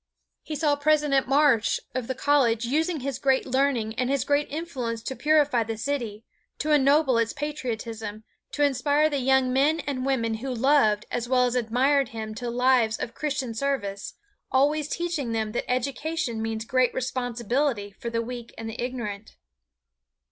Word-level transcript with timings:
He 0.41 0.55
saw 0.55 0.75
President 0.77 1.27
Marsh 1.27 1.79
of 1.93 2.07
the 2.07 2.15
college 2.15 2.65
using 2.65 3.01
his 3.01 3.19
great 3.19 3.45
learning 3.45 3.93
and 3.99 4.09
his 4.09 4.23
great 4.23 4.47
influence 4.51 5.03
to 5.03 5.15
purify 5.15 5.63
the 5.63 5.77
city, 5.77 6.25
to 6.57 6.71
ennoble 6.71 7.19
its 7.19 7.33
patriotism, 7.33 8.23
to 8.53 8.63
inspire 8.63 9.11
the 9.11 9.19
young 9.19 9.53
men 9.53 9.79
and 9.81 10.03
women 10.03 10.33
who 10.37 10.51
loved 10.51 11.05
as 11.11 11.29
well 11.29 11.45
as 11.45 11.53
admired 11.53 12.09
him 12.09 12.33
to 12.33 12.49
lives 12.49 12.97
of 12.97 13.13
Christian 13.13 13.53
service, 13.53 14.15
always 14.51 14.87
teaching 14.87 15.33
them 15.33 15.51
that 15.51 15.69
education 15.69 16.41
means 16.41 16.65
great 16.65 16.95
responsibility 16.95 17.91
for 17.91 18.09
the 18.09 18.23
weak 18.23 18.55
and 18.57 18.67
the 18.67 18.83
ignorant. 18.83 19.35